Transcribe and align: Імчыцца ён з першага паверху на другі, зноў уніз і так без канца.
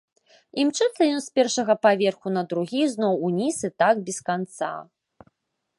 Імчыцца 0.61 1.01
ён 1.15 1.19
з 1.25 1.29
першага 1.39 1.73
паверху 1.85 2.27
на 2.39 2.43
другі, 2.53 2.81
зноў 2.95 3.13
уніз 3.29 3.57
і 3.69 3.73
так 3.83 3.95
без 4.11 4.17
канца. 4.31 4.73